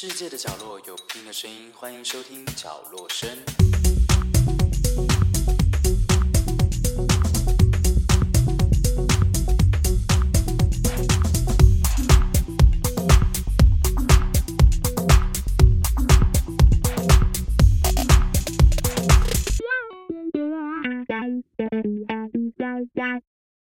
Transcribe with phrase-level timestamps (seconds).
[0.00, 3.28] 世界的角落有不同的声音，欢迎收听角落声。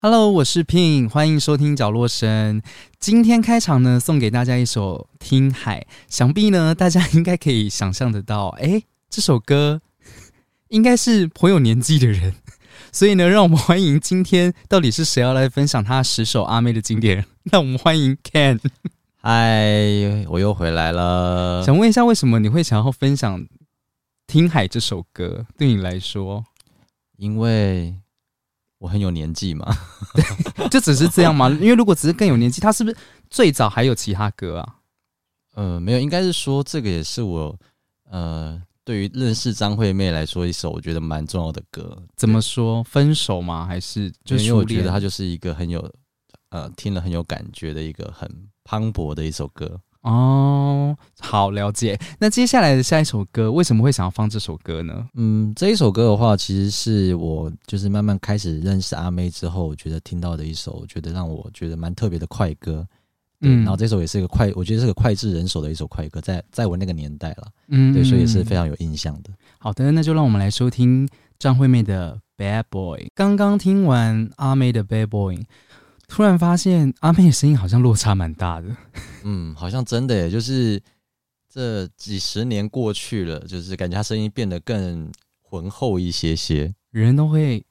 [0.08, 2.62] Hello，我是 Pin，欢迎收听角落声。
[3.00, 9.82] 今天开场呢，送给大家一首《听海》，想必呢，大家应该可以想象得到，哎，这首歌
[10.70, 12.36] 应该是颇有年纪的人，
[12.91, 17.26] 所以呢，让我们欢迎今天到底是谁要来分享他十首阿妹的经典？
[17.52, 18.60] 那我们欢迎 Ken。
[19.24, 21.63] 嗨，我又回来了。
[21.66, 23.41] 想问一下，为什么你会想要分享
[24.27, 25.48] 《听海》这首歌？
[25.58, 26.46] 对你来说，
[27.18, 27.96] 因为。
[28.85, 29.66] 我很有年纪嘛，
[30.70, 31.49] 就只是这样吗？
[31.49, 32.95] 因为如果只是更有年纪，他是不是
[33.31, 34.76] 最早还有其他歌啊？
[35.55, 37.57] 呃，没有，应该是说这个也是我
[38.12, 41.98] 呃，对于认识张惠妹来说一首我觉得蛮重要的歌。
[42.15, 42.84] 怎么说？
[42.84, 43.65] 分手吗？
[43.65, 45.91] 还是就因为我觉得它就是一个很有
[46.49, 48.29] 呃，听了很有感觉的一个很
[48.63, 49.82] 磅礴的一首歌。
[50.05, 51.99] 哦，好了解。
[52.20, 55.03] 那接下来的下一首歌，为什么会想要放这首歌呢？
[55.15, 62.87] 嗯，这一首歌的话，其实是我就是慢慢开始认识阿妹之后，我觉得听到的一首，我觉得让我觉得蛮特别的快歌。
[63.41, 69.31] 嗯，然后这首也是一个快，我觉得是个脍炙人口的一首快歌，在在我那个年代了，嗯，对，所以也是非常有印象的。
[69.57, 73.00] 好的，那就让我们来收听张惠妹的《Bad Boy》。
[73.16, 75.35] 刚刚听完阿妹的《Bad Boy》。
[76.07, 78.67] 突然发现阿妹的声音好像落差蛮大的，
[79.23, 80.81] 嗯，好像真的，就是
[81.50, 85.11] 这几十年过去了，就是感觉她声音变得更
[85.41, 87.66] 浑厚一些些，人都会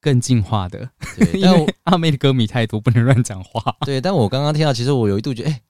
[0.00, 0.90] 更进化的。
[1.16, 3.74] 对 因为阿妹的歌迷太多，不能乱讲话。
[3.86, 5.62] 对，但我刚刚听到，其实我有一度觉得，哎，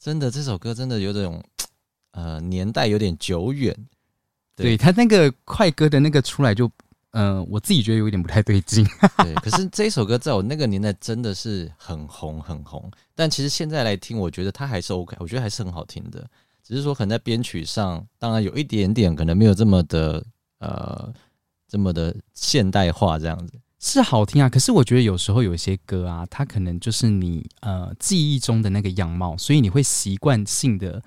[0.00, 1.42] 真的这首歌真的有种
[2.12, 3.76] 呃年代有点久远，
[4.56, 6.70] 对他那个快歌的那个出来就。
[7.18, 8.86] 嗯，我自己觉得有一点不太对劲。
[9.24, 16.28] 对，可是这一首歌在我那个年代真的是很红很红，但其实现在来听，我觉得它还是 OK，我觉得还是很好听的。
[16.62, 20.22] 只是说可能在编曲上，当然有一点点可能没有这么的
[20.58, 21.10] 呃
[21.66, 24.48] 这么的现代化这样子，是好听啊。
[24.50, 31.02] 可是我觉得有时候有一些歌啊，它可能就是你呃记忆中的那个样貌，所以你会习惯性的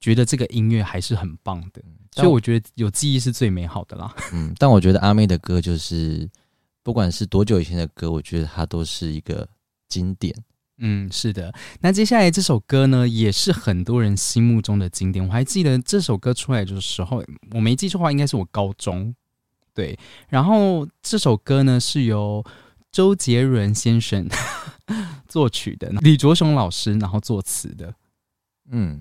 [0.00, 1.82] 觉得这个音乐还是很棒的。
[2.12, 4.12] 所以我觉得有记忆是最美好的啦。
[4.32, 6.28] 嗯，但我觉得阿妹的歌就是，
[6.82, 9.48] 不管是多久以前的歌，我觉得它都是一个
[9.88, 10.34] 经典。
[10.78, 11.54] 嗯，是的。
[11.80, 15.24] 那接下来这首歌呢，也是很多人心目中的经典。
[15.24, 17.22] 我还记得这首歌出来的时候，
[17.52, 19.14] 我没记错的话，应该是我高中。
[19.72, 19.96] 对，
[20.28, 22.44] 然后这首歌呢是由
[22.90, 24.26] 周杰伦先生
[25.28, 27.94] 作曲的，李卓雄老师然后作词的。
[28.72, 29.00] 嗯。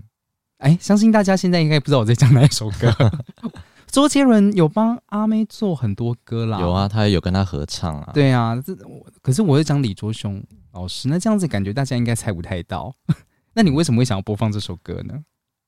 [0.59, 2.93] 哎，相信大家现在应该不知道我在讲哪一首歌。
[3.87, 8.11] 周杰伦有帮阿妹做很多歌啦，有啊，他也有跟他合唱啊。
[8.13, 10.43] 对啊，这我可是我是讲李卓雄
[10.73, 12.93] 老师，那这样子感觉大家应该猜不太到。
[13.55, 15.13] 那你为什么会想要播放这首歌呢？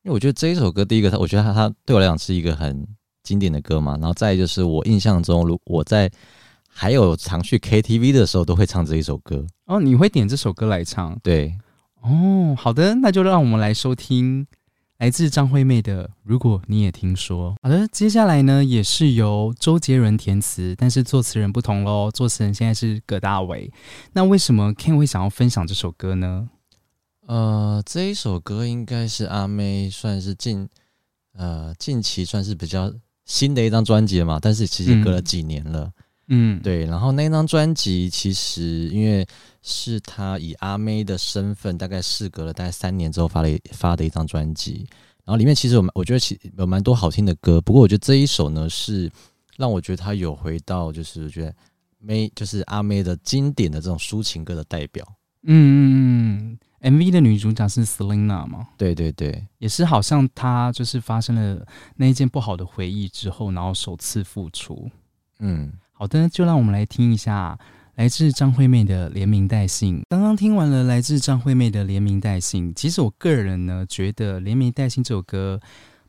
[0.03, 2.85] 因为我觉得这一首歌，第一个，他我觉得他他对我来讲是一个很
[3.23, 3.93] 经典的歌嘛。
[3.93, 6.11] 然后再就是我印象中，如我在
[6.67, 9.43] 还有常去 KTV 的时候，都会唱这一首歌。
[9.65, 11.17] 哦，你会点这首歌来唱？
[11.23, 11.57] 对。
[12.01, 14.45] 哦，好的，那就让我们来收听。
[15.01, 17.53] 来自张惠妹的《如果你也听说》。
[17.63, 22.11] 好的，接下来呢也是由周杰伦填词，但是作词人不同喽。
[22.11, 23.73] 作词人现在是葛大为。
[24.13, 26.47] 那为什么 Ken 会想要分享这首歌呢？
[27.25, 30.69] 呃，这一首歌应该是阿妹算是近
[31.33, 32.93] 呃近期算是比较
[33.25, 35.85] 新的一张专辑嘛，但是其实隔了几年了。
[35.85, 36.00] 嗯，
[36.61, 36.85] 对。
[36.85, 39.25] 然后那张专辑其实因为
[39.61, 44.87] 是他以阿妹的身份，大概事隔了大概三年之后发了发的一张专辑。
[45.23, 47.61] 然后里面其实有我觉得其有蛮多好听的歌。
[47.61, 49.11] 不过我觉得这一首呢是
[49.57, 51.53] 让我觉得他有回到就是觉得
[51.99, 55.05] 妹就是阿妹的经典的这种抒情歌的代表。
[55.43, 58.69] 嗯嗯嗯，MV 的女主角是 Selina 吗？
[58.77, 64.89] 对对对，也是好像她就是发生了那一件不好的回忆之后，然后首次复出。
[65.39, 65.73] 嗯。
[66.01, 67.55] 好的，就让我们来听一下
[67.93, 69.99] 来自张惠妹的《连名带姓》。
[70.09, 75.59] 刚刚听完了来自张惠妹的《连名带姓》，其实我个人呢觉得《连名带姓》这首歌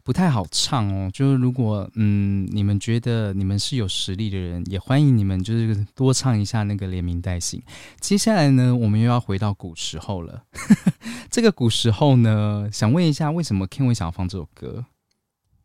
[0.03, 1.11] 不太好唱哦。
[1.13, 7.61] 就是如果嗯你们觉得你们是有实力的人，也欢迎你们就是多唱一下那个《连名带姓》。
[8.01, 10.43] 接下来呢，我们又要回到古时候了。
[11.31, 14.87] 这个古时候呢，想问一下，为什么 Ken 会想要放这首歌？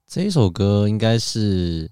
[0.05, 1.89] 这一首歌应该是。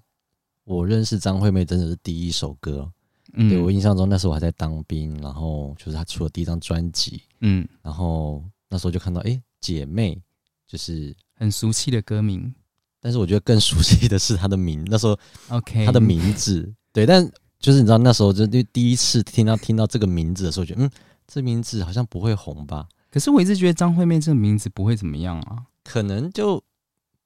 [0.66, 2.90] 我认识张惠妹真的是第一首歌，
[3.34, 10.20] 对我印象中那时候我还在当兵，然后就是她出了第一张专辑，嗯，然后那时候就看到哎姐妹，
[10.66, 12.52] 就是很熟悉的歌名。
[13.00, 15.16] 但是我觉得更熟悉的是她的名，那时候
[15.50, 17.24] ，OK，她的名字，对，但
[17.60, 20.90] 就是你知道那时候就第一次听到听到这个名字的时候，觉得嗯，
[21.28, 22.88] 这名字好像不会红吧？
[23.08, 26.56] 可是我一直觉得张惠妹这个名字不会怎么样啊，可能就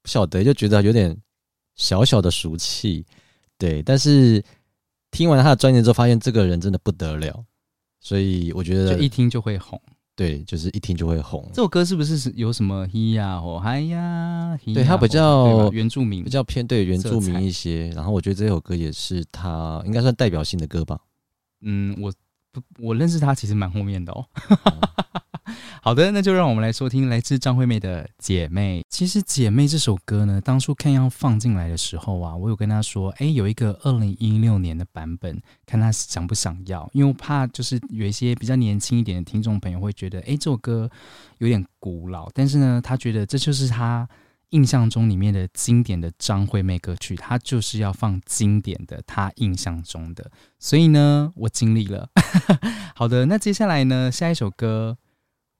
[0.02, 1.16] 不晓得，就觉得有点
[1.74, 3.06] 小小的俗气，
[3.60, 3.80] 对。
[3.84, 4.42] 但是
[5.12, 7.44] 听完他的专辑之后，发现这个人真的不得了，
[8.00, 9.80] 所以我觉得就一听就会红。
[10.16, 11.48] 对，就是一听就会红。
[11.54, 14.58] 这首歌是不是有什么咿呀或嗨呀？
[14.74, 17.88] 对，它比较原住民，比较偏对原住民一些。
[17.90, 20.98] 然后我觉得这首歌也是他应该算代表性的歌吧。
[21.62, 22.16] 嗯，我不，
[22.78, 24.26] 我认识他其实蛮后面的哦。
[25.82, 28.80] 好的，那就让我们来收听来自张惠妹的《姐妹》。
[28.90, 40.88] 其实《姐妹》这首歌呢，当初看要放进来的时候啊，我有跟他说，哎，有一个二零一六年的版本，看他想不想要，因为我怕就是有一些比较年轻一点的听众朋友会觉得，哎，这首歌
[41.38, 42.28] 有点古老。
[42.34, 44.06] 但是呢，他觉得这就是他
[44.50, 50.30] 印象中里面的经典的张惠妹歌曲，她就是要放经典的，她印象中的。
[50.58, 52.10] 所以呢，我尽力了。
[52.94, 54.98] 好的，那接下来呢，下一首歌。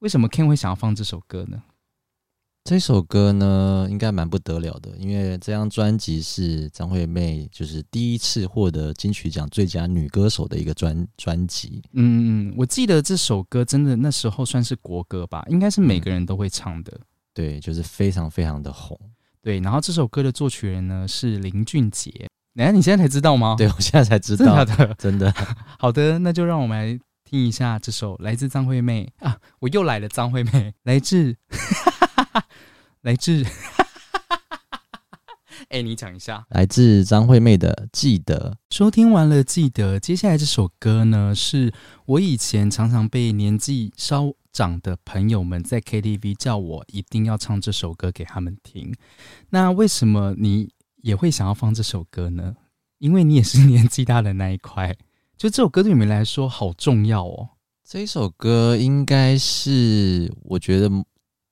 [0.00, 1.62] 为什么 Ken 会想要放这首歌呢？
[2.64, 11.82] 这首歌呢，应该蛮不得了的，因为这张专辑是张惠妹就是第一次获得金曲奖最佳女歌手的一个专专辑。
[11.92, 17.00] 嗯嗯，我记得这首歌真的那时候算是国歌吧，应该是每个人都会唱的。
[17.34, 18.98] 对，就是非常非常的红。
[19.42, 22.28] 对，然后这首歌的作曲人呢是林俊杰。
[22.56, 23.54] 哎，你现在才知道吗？
[23.56, 25.34] 对，我现在才知道，真的，真的。
[25.78, 27.00] 好的，那就让我们来。
[27.22, 29.38] 听一下这首来自张惠妹啊！
[29.60, 31.36] 我又来了，张惠妹，来自，
[33.02, 33.46] 来自，
[35.70, 38.56] 哎，你讲一下，来自张惠妹的《记得》。
[38.76, 41.72] 收听完了《记得》，接下来这首歌呢，是
[42.06, 48.94] 我以前常常被年纪稍长的朋友们在 KTV 叫我一定要唱这首歌给他们听。
[49.50, 52.56] 那为什么你也会想要放这首歌呢？
[52.98, 54.96] 因为你也是年纪大的那一块。
[55.36, 57.48] 就这首歌对你们来说好重要哦。
[57.82, 60.90] 这一首歌应该是我觉得，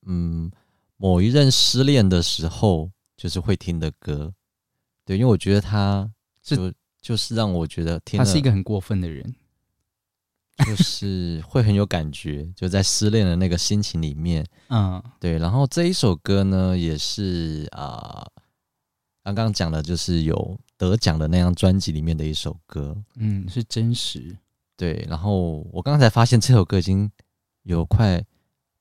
[0.05, 0.51] 嗯，
[0.97, 4.33] 某一任失恋的时候就是会听的歌。
[5.03, 6.09] 对，因为我觉得他
[6.43, 9.33] 就就是让我觉得，他是一个很过分的人，
[10.65, 14.45] 就是会很有感觉，就在失恋的那个心情里面。
[14.69, 15.37] 嗯，对。
[15.37, 18.25] 然后这一首歌呢，也是啊，
[19.23, 20.57] 刚刚讲的就是有。
[20.79, 24.33] 得奖的那张专辑里面的一首歌，嗯，是真实，
[24.77, 25.05] 对。
[25.09, 27.11] 然后我刚才发现这首歌已经
[27.63, 28.23] 有快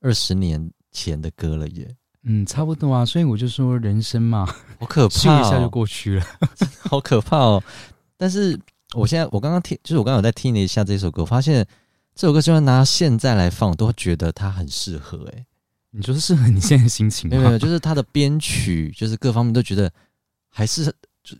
[0.01, 1.93] 二十年前的歌了耶，
[2.23, 3.05] 嗯，差不多啊。
[3.05, 4.47] 所以我就说人生嘛，
[4.79, 6.27] 好可怕，一下就过去了，
[6.89, 7.61] 好可怕哦。
[8.17, 8.57] 但是
[8.94, 11.67] 我现在我刚刚听，就是我刚刚有在听了一下这首歌，发现
[12.14, 15.26] 这首歌就算拿现在来放，都觉得它很适合。
[15.32, 15.46] 哎，
[15.90, 17.37] 你说适合你现在心情吗？
[17.37, 19.93] 没有，就是它的编曲，就是各方面都觉得
[20.49, 20.93] 还是。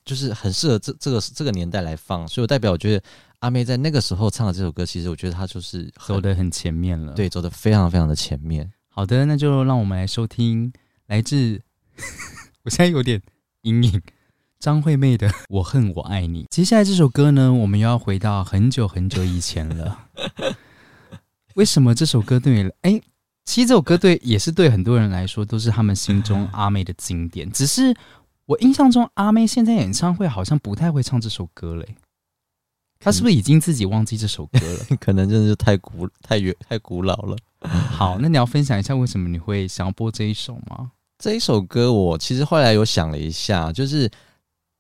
[0.05, 3.03] 就是很适合这这个这个年代来放，所以我代表我觉得
[3.39, 8.71] 阿妹在那个时候唱的这首歌，其实我觉得她就是走的很前面了，对，走的非常非常的前面。
[8.91, 10.71] 好的，那就让我们来收听
[11.07, 11.59] 来自
[12.65, 13.19] 我现在有点
[13.63, 14.03] 阴影
[14.61, 16.45] 张惠妹的《我恨我爱你》。
[16.51, 20.07] 接下来这首歌呢，我们又要回到很久很久以前了。
[21.55, 22.71] 为什么这首歌对你？
[22.83, 23.01] 哎，
[23.45, 27.95] 其实这首歌对也是对很多人来说都是他们心中 阿妹的经典，只是。
[28.47, 31.87] 我印象中，阿妹现在演唱会好像不太会唱这首歌嘞。
[32.99, 34.97] 她是不是已经自己忘记这首歌了？
[34.99, 37.37] 可能真的是太古、太远、太古老了。
[37.61, 40.93] 好，那你要分享一下为什么你会想要播这一首吗？
[41.19, 44.11] 这一首歌，我其实后来有想了一下，就是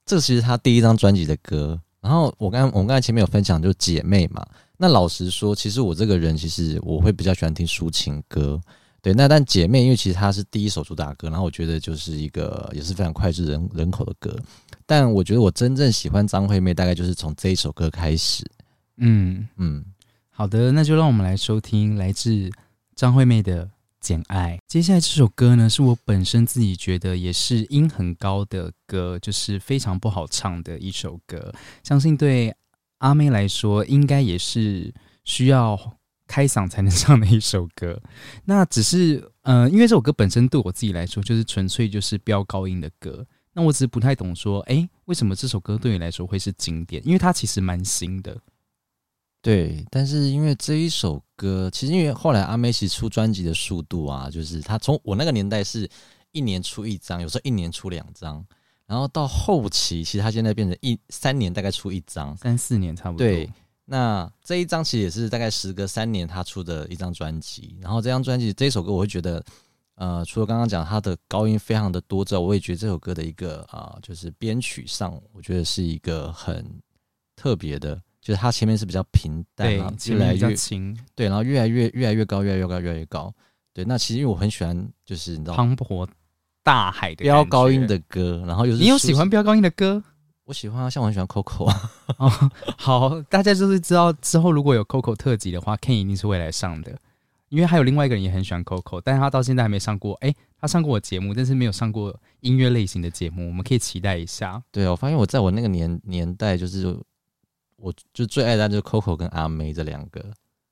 [0.09, 1.79] 这其实他第一张专辑的歌。
[2.00, 4.45] 然后我刚我们刚才前面有分享，就是姐妹嘛。
[4.79, 8.59] 那老实说，其实我这个人其实我会比较喜欢听抒情歌。
[9.03, 14.37] 对，那但姐妹，因为其实她是第一首主打歌，然后我觉得就是一个也是非常脍炙人人口的歌。
[14.87, 18.45] 但我觉得我真正喜欢张惠妹，大概就是从这一首歌开始。
[18.97, 19.85] 嗯嗯，
[20.31, 22.50] 好的，那就让我们来收听来自
[22.95, 23.67] 张惠妹的
[24.00, 24.57] 《简爱》。
[24.67, 31.52] 接下来这首歌呢，是我本身自己觉得也是音很高的歌，就是非常不好唱的一首歌。
[31.83, 32.55] 相信对
[32.99, 35.99] 阿妹来说，应该也是需要。
[36.31, 37.99] 开嗓才能唱的一首歌，
[38.45, 43.26] 那只是，呃，因为这首歌本身对我自己来说，就是纯粹就是飙高音的歌。
[43.55, 47.02] 那我只是不太懂说，哎，为什么这首歌对你来说会是经典？
[47.07, 48.38] 因为它其实蛮新的。
[49.40, 55.88] 对，但是因为这一首歌，其实因为后来阿妹其实出专辑的速度啊，就是她从我那个年代是
[56.33, 58.45] 一年出一张，有时候一年出两张，
[58.87, 63.26] 然后到后期，其实她现在变成一三年大概出一张，三四年差不多。
[63.26, 63.50] 对。
[63.90, 69.42] 那这一张其实也是大概时隔三年他出的一张专辑，然后这张专辑这首歌我会觉得，
[69.95, 76.62] 呃，除了刚刚讲他的高音非常的多之外，我也觉得这首歌的一个啊，就是编曲上，我觉得是一个很
[77.35, 83.32] 特别的，就是它前面是比较平淡，越来越轻，对，然后越来越越来越高，越来越高，越来越高。
[83.73, 86.06] 对，那其实因为我很喜欢，就是你知道磅礴
[86.62, 90.04] 大海的飙高音的歌，然后又是你有喜欢飙高音的歌？
[90.44, 91.90] 我喜欢啊，像我很喜欢 Coco 啊。
[92.18, 96.94] 哦，好，大家就是知道之后如果有 Coco 特辑的话，Ken 一定是会来上的。
[97.49, 100.12] 因为还有另外一个人也很喜欢 Coco，但是他到现在还没上过。
[100.16, 104.62] 哎，他上过我节目，但是没有上过音乐类型的节目，我们可以期待一下。
[104.70, 106.94] 对啊，我发现我在我那个年年代，就是
[107.80, 110.25] 我就最爱的就是 Coco 跟阿妹这两个，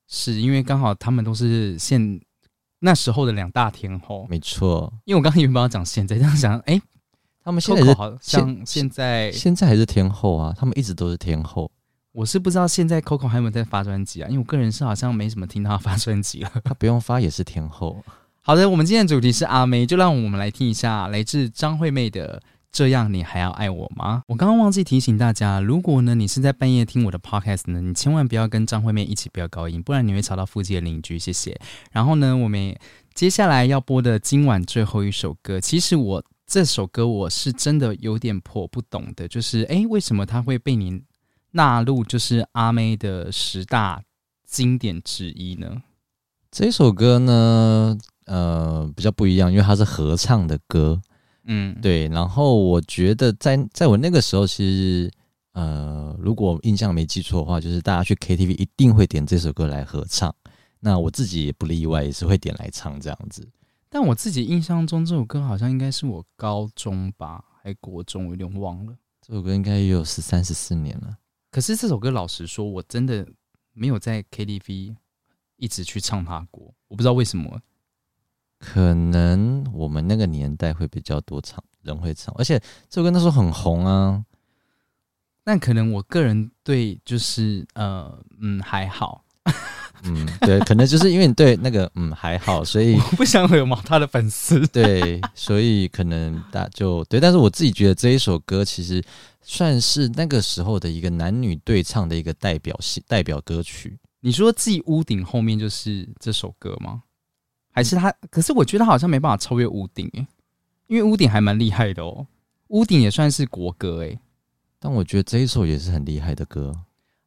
[0.08, 2.20] 是因为刚好他们都是现
[2.80, 4.26] 那时候的两大天后。
[4.28, 6.80] 没错，因为我刚刚原本要讲现在，这样想，哎，
[7.42, 11.70] 他们现在好像现在现在还是天后啊，他们一直都是天后。
[12.12, 14.28] 我是不知道现在 Coco 还有没有在发专辑啊？
[14.28, 16.50] 因为我个人是好像没什么听到他发专辑了。
[16.64, 18.02] 他不用发也是天后。
[18.40, 22.40] 好的，我们今天的主题是阿妹，就让我们来听一下来自张惠妹的
[22.76, 24.18] 《这样你还要爱我吗》。
[24.26, 31.18] 我刚刚忘记提醒大家，如果呢你是在半夜听我的 Podcast 呢，你千万不要跟张惠妹一起飙高音，不然你会吵到附近的邻居。
[31.18, 31.58] 谢谢。
[31.90, 32.76] 然后呢，我们
[33.14, 41.02] 接下来要播的今晚最后一首歌，其实我这首歌我是真的有点颇不懂的，就是哎，为什么它会被你？
[41.52, 44.02] 纳入就是阿妹的十大
[44.46, 45.80] 经典之一呢。
[46.50, 51.00] 这首歌呢，呃，比较不一样，因为它是合唱的歌。
[51.46, 52.08] 嗯，对。
[52.08, 55.10] 然后我觉得，在在我那个时候，其实
[55.52, 60.34] 呃，如果印象没记错的话，就是大家去 KTV 一定会点这首歌来合唱。
[60.80, 63.48] 那我自己也不例外，也是会点来唱这样子。
[63.88, 68.94] 但我自己印象中，这首歌好像应该是我高中吧，还国中，我有点忘了。
[69.26, 71.16] 这首歌应该也有十三十四年了。
[71.50, 73.26] 可是这首歌，老实说，我真的
[73.72, 74.94] 没有在 KTV
[75.56, 76.74] 一直去唱它过。
[76.88, 77.58] 我不知道为什么，
[78.58, 82.58] 可能我们那个年代会比较多唱，人会唱，而且
[82.88, 84.24] 这首歌那时候很红啊。
[85.44, 89.24] 但可能我个人对就是呃嗯还好，
[90.02, 94.66] 嗯对，可能就是因为你对那个嗯还好，所以 我不想惹毛他的粉丝。
[94.68, 99.02] 对，所以可能大就对，但是我自己觉得这一首歌其实。
[99.48, 103.96] 算是那个时候的一个男女对唱的一个代表性代表歌曲。
[104.18, 107.04] 你说《自己屋顶》后面就是这首歌吗？
[107.76, 108.10] 还是他？
[108.30, 110.26] 可是我觉得他好像没办法超越《屋顶》诶，
[110.86, 112.22] 因为《屋顶》还蛮厉害的哦，
[112.68, 114.18] 《屋顶》也算是国歌诶。
[114.80, 116.72] 但我觉得这一首也是很厉害的歌。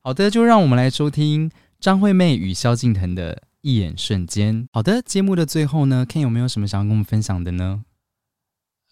[0.01, 4.67] 好的，就让我们来收听张惠妹与萧敬腾的一眼瞬间。
[4.71, 7.83] 好的，节目的最后呢，Ken 有没有什么想要跟我们分享的呢？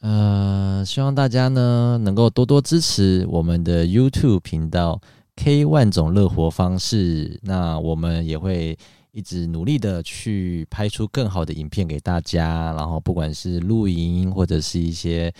[0.02, 5.02] 呃，希望大家呢能够多多支持我们的 YouTube 频道
[5.38, 7.40] K 万种乐活方式。
[7.42, 8.78] 那我们也会
[9.12, 12.74] 一直努力的去拍出更好的影片给大家。
[12.74, 15.34] 然后不管是露营或者是一些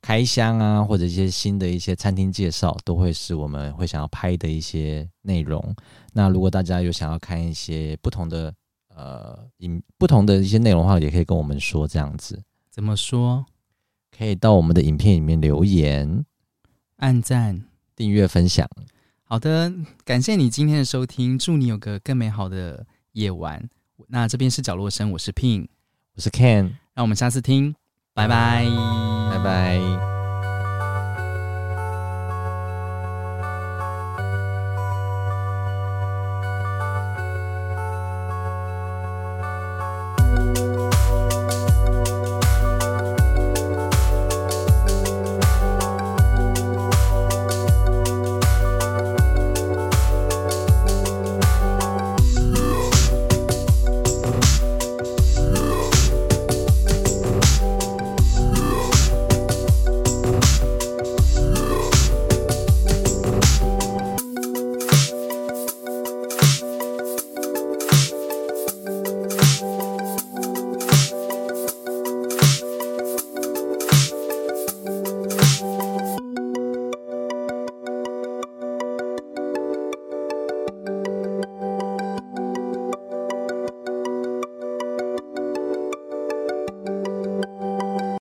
[0.00, 5.74] 开箱啊，或者一些新的一些餐厅介绍，都会是我们会想要拍的一些内容。
[6.12, 8.54] 那如果大家有想要看一些不同的
[8.94, 12.42] 呃影不同的一些内容的话，也可以跟我们说这样子。
[12.70, 13.46] 怎么说？
[14.16, 16.24] 可以到我们的影片里面留言、
[16.98, 17.64] 按赞、
[17.96, 18.68] 订阅、分享。
[19.24, 19.72] 好的，
[20.04, 23.68] 感谢你今天的收听，祝你有个更美好的夜晚。
[24.06, 25.66] 那这边是角落声，我是 Pin，
[26.14, 27.74] 我是 Ken，让我们下次听，
[28.12, 28.64] 拜拜，
[29.30, 30.13] 拜拜。